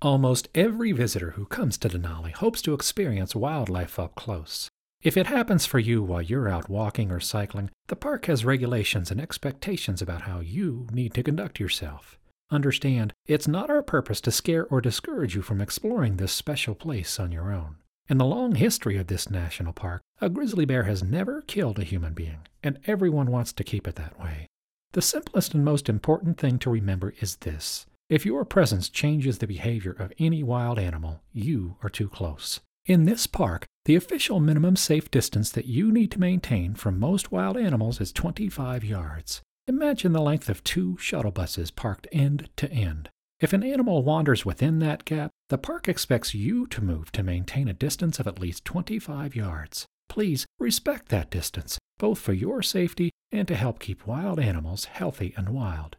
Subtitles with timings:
[0.00, 4.70] Almost every visitor who comes to Denali hopes to experience wildlife up close.
[5.02, 9.10] If it happens for you while you're out walking or cycling, the park has regulations
[9.10, 12.16] and expectations about how you need to conduct yourself.
[12.48, 17.18] Understand, it's not our purpose to scare or discourage you from exploring this special place
[17.18, 17.78] on your own.
[18.08, 21.84] In the long history of this national park, a grizzly bear has never killed a
[21.84, 24.46] human being, and everyone wants to keep it that way.
[24.92, 29.46] The simplest and most important thing to remember is this if your presence changes the
[29.46, 32.60] behavior of any wild animal, you are too close.
[32.86, 37.30] In this park, the official minimum safe distance that you need to maintain from most
[37.30, 39.42] wild animals is 25 yards.
[39.66, 43.10] Imagine the length of two shuttle buses parked end to end.
[43.40, 47.68] If an animal wanders within that gap, the park expects you to move to maintain
[47.68, 49.84] a distance of at least 25 yards.
[50.08, 55.34] Please respect that distance, both for your safety and to help keep wild animals healthy
[55.36, 55.96] and wild.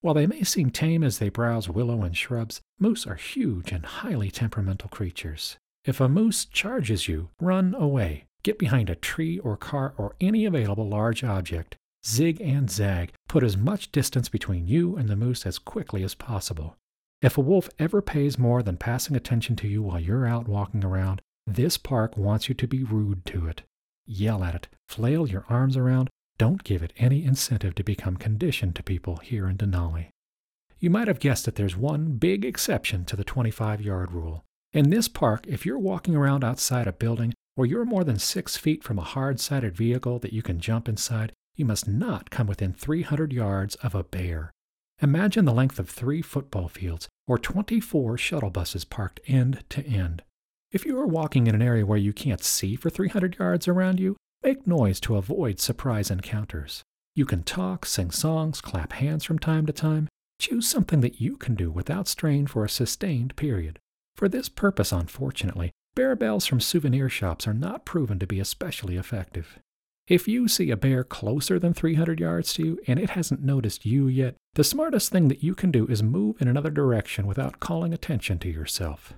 [0.00, 3.84] While they may seem tame as they browse willow and shrubs, moose are huge and
[3.84, 5.56] highly temperamental creatures.
[5.84, 8.26] If a moose charges you, run away.
[8.44, 11.76] Get behind a tree or car or any available large object.
[12.06, 13.12] Zig and zag.
[13.28, 16.76] Put as much distance between you and the moose as quickly as possible.
[17.20, 20.84] If a wolf ever pays more than passing attention to you while you're out walking
[20.84, 23.62] around, this park wants you to be rude to it.
[24.06, 28.76] Yell at it, flail your arms around, don't give it any incentive to become conditioned
[28.76, 30.08] to people here in Denali.
[30.78, 34.44] You might have guessed that there's one big exception to the 25 yard rule.
[34.72, 38.56] In this park, if you're walking around outside a building or you're more than six
[38.56, 42.46] feet from a hard sided vehicle that you can jump inside, you must not come
[42.46, 44.52] within 300 yards of a bear.
[45.02, 50.22] Imagine the length of three football fields or 24 shuttle buses parked end to end.
[50.70, 53.98] If you are walking in an area where you can't see for 300 yards around
[53.98, 56.82] you, Make noise to avoid surprise encounters.
[57.14, 60.08] You can talk, sing songs, clap hands from time to time.
[60.38, 63.80] Choose something that you can do without strain for a sustained period.
[64.16, 68.96] For this purpose, unfortunately, bear bells from souvenir shops are not proven to be especially
[68.96, 69.58] effective.
[70.06, 73.84] If you see a bear closer than 300 yards to you and it hasn't noticed
[73.84, 77.60] you yet, the smartest thing that you can do is move in another direction without
[77.60, 79.12] calling attention to yourself.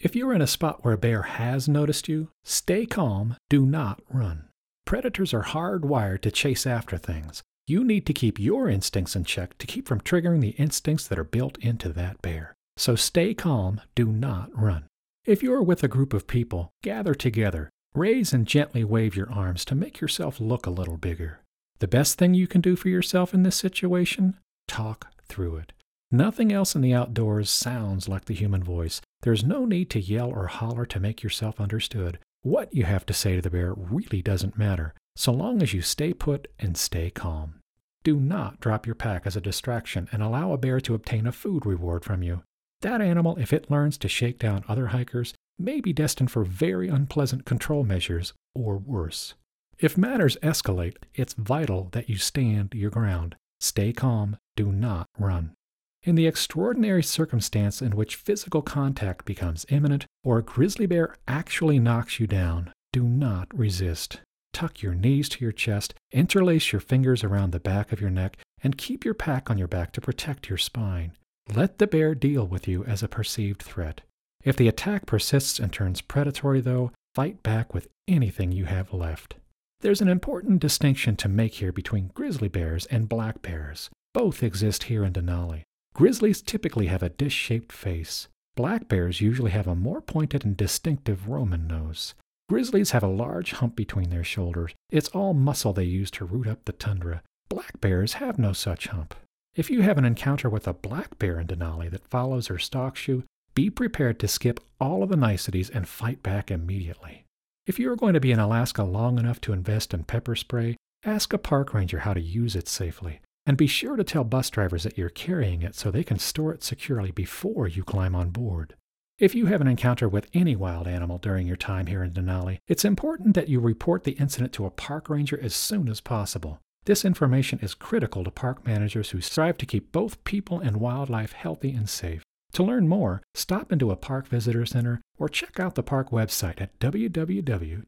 [0.00, 4.02] If you're in a spot where a bear has noticed you, stay calm, do not
[4.10, 4.48] run.
[4.86, 7.42] Predators are hardwired to chase after things.
[7.66, 11.18] You need to keep your instincts in check to keep from triggering the instincts that
[11.18, 12.54] are built into that bear.
[12.76, 14.84] So stay calm, do not run.
[15.24, 17.70] If you are with a group of people, gather together.
[17.94, 21.40] Raise and gently wave your arms to make yourself look a little bigger.
[21.78, 24.36] The best thing you can do for yourself in this situation?
[24.68, 25.72] Talk through it.
[26.10, 29.00] Nothing else in the outdoors sounds like the human voice.
[29.22, 32.18] There's no need to yell or holler to make yourself understood.
[32.44, 35.80] What you have to say to the bear really doesn't matter, so long as you
[35.80, 37.54] stay put and stay calm.
[38.02, 41.32] Do not drop your pack as a distraction and allow a bear to obtain a
[41.32, 42.42] food reward from you.
[42.82, 46.90] That animal, if it learns to shake down other hikers, may be destined for very
[46.90, 49.32] unpleasant control measures or worse.
[49.78, 53.36] If matters escalate, it's vital that you stand your ground.
[53.58, 55.54] Stay calm, do not run.
[56.02, 61.78] In the extraordinary circumstance in which physical contact becomes imminent or a grizzly bear actually
[61.78, 64.20] knocks you down, do not resist.
[64.52, 68.38] Tuck your knees to your chest, interlace your fingers around the back of your neck,
[68.62, 71.12] and keep your pack on your back to protect your spine.
[71.54, 74.00] Let the bear deal with you as a perceived threat.
[74.42, 79.34] If the attack persists and turns predatory, though, fight back with anything you have left.
[79.80, 83.90] There's an important distinction to make here between grizzly bears and black bears.
[84.14, 85.62] Both exist here in Denali.
[85.94, 88.28] Grizzlies typically have a dish shaped face.
[88.56, 92.14] Black bears usually have a more pointed and distinctive Roman nose.
[92.48, 94.74] Grizzlies have a large hump between their shoulders.
[94.90, 97.22] It's all muscle they use to root up the tundra.
[97.48, 99.14] Black bears have no such hump.
[99.56, 103.08] If you have an encounter with a black bear in Denali that follows or stalks
[103.08, 107.24] you, be prepared to skip all of the niceties and fight back immediately.
[107.66, 110.76] If you are going to be in Alaska long enough to invest in pepper spray,
[111.04, 113.20] ask a park ranger how to use it safely.
[113.46, 116.54] And be sure to tell bus drivers that you're carrying it so they can store
[116.54, 118.74] it securely before you climb on board.
[119.18, 122.58] If you have an encounter with any wild animal during your time here in Denali,
[122.66, 126.58] it's important that you report the incident to a park ranger as soon as possible.
[126.86, 131.32] This information is critical to park managers who strive to keep both people and wildlife
[131.32, 132.22] healthy and safe.
[132.54, 136.60] To learn more, stop into a park visitor center or check out the park website
[136.60, 137.86] at www.nps.gov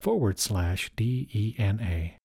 [0.00, 2.19] forward slash DENA.